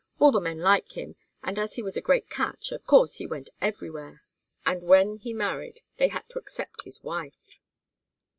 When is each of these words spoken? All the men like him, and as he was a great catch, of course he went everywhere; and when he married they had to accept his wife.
All 0.17 0.31
the 0.31 0.39
men 0.41 0.57
like 0.61 0.93
him, 0.93 1.13
and 1.43 1.59
as 1.59 1.75
he 1.75 1.83
was 1.83 1.95
a 1.95 2.01
great 2.01 2.27
catch, 2.27 2.71
of 2.71 2.87
course 2.87 3.17
he 3.17 3.27
went 3.27 3.51
everywhere; 3.61 4.23
and 4.65 4.81
when 4.81 5.17
he 5.17 5.31
married 5.31 5.79
they 5.97 6.07
had 6.07 6.27
to 6.29 6.39
accept 6.39 6.85
his 6.85 7.03
wife. 7.03 7.59